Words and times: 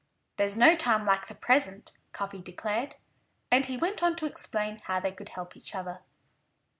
"There's 0.37 0.57
no 0.57 0.75
time 0.75 1.05
like 1.05 1.27
the 1.27 1.35
present," 1.35 1.91
Cuffy 2.11 2.41
declared. 2.41 2.95
And 3.51 3.67
he 3.67 3.77
went 3.77 4.01
on 4.01 4.15
to 4.15 4.25
explain 4.25 4.79
how 4.79 4.99
they 4.99 5.11
could 5.11 5.29
help 5.29 5.55
each 5.55 5.75
other. 5.75 5.99